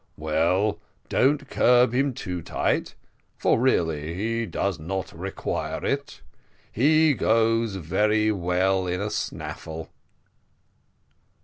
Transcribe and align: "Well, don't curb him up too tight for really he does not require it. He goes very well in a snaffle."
"Well, 0.17 0.79
don't 1.09 1.47
curb 1.51 1.93
him 1.93 2.09
up 2.09 2.15
too 2.15 2.41
tight 2.41 2.95
for 3.37 3.59
really 3.59 4.15
he 4.15 4.47
does 4.47 4.79
not 4.79 5.13
require 5.13 5.85
it. 5.85 6.21
He 6.71 7.13
goes 7.13 7.75
very 7.75 8.31
well 8.31 8.87
in 8.87 8.99
a 8.99 9.11
snaffle." 9.11 9.91